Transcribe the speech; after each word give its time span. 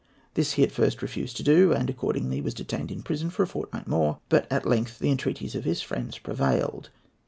This 0.33 0.53
he 0.53 0.63
at 0.63 0.71
first 0.71 1.03
refused 1.03 1.37
to 1.37 1.43
do, 1.43 1.73
and 1.73 1.87
accordingly 1.87 2.37
he 2.37 2.41
was 2.41 2.55
detained 2.55 2.89
in 2.89 3.03
prison 3.03 3.29
for 3.29 3.43
a 3.43 3.47
fortnight 3.47 3.85
more; 3.87 4.17
but 4.29 4.51
at 4.51 4.65
length 4.65 4.97
the 4.97 5.11
entreaties 5.11 5.53
of 5.53 5.63
his 5.63 5.83
friends 5.83 6.17
prevailed. 6.17 6.89